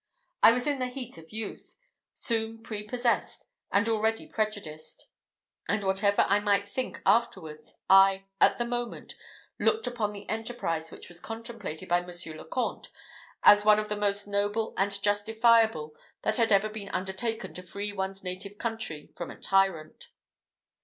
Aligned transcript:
I 0.41 0.51
was 0.51 0.65
in 0.65 0.79
the 0.79 0.87
heat 0.87 1.19
of 1.19 1.31
youth, 1.31 1.75
soon 2.15 2.63
prepossessed, 2.63 3.45
and 3.71 3.87
already 3.87 4.25
prejudiced; 4.25 5.05
and 5.69 5.83
whatever 5.83 6.25
I 6.27 6.39
might 6.39 6.67
think 6.67 7.03
afterwards, 7.05 7.75
I, 7.87 8.25
at 8.39 8.57
the 8.57 8.65
moment, 8.65 9.13
looked 9.59 9.85
upon 9.85 10.11
the 10.11 10.27
enterprise 10.27 10.89
which 10.89 11.07
was 11.07 11.19
contemplated 11.19 11.87
by 11.87 12.01
Monsieur 12.01 12.33
le 12.33 12.45
Comte 12.45 12.89
as 13.43 13.63
one 13.63 13.77
of 13.77 13.89
the 13.89 13.95
most 13.95 14.25
noble 14.25 14.73
and 14.75 14.99
justifiable 15.03 15.93
that 16.23 16.37
had 16.37 16.51
ever 16.51 16.67
been 16.67 16.89
undertaken 16.89 17.53
to 17.53 17.61
free 17.61 17.93
one's 17.93 18.23
native 18.23 18.57
country 18.57 19.11
from 19.15 19.29
a 19.29 19.35
tyrant. 19.39 20.07